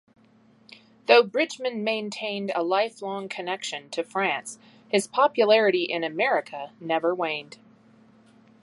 Though 1.05 1.21
Bridgman 1.21 1.83
maintained 1.83 2.51
a 2.55 2.63
lifelong 2.63 3.29
connection 3.29 3.87
to 3.91 4.03
France, 4.03 4.57
his 4.89 5.05
popularity 5.05 5.83
in 5.83 6.03
America 6.03 6.71
never 6.79 7.13
waned. 7.13 7.59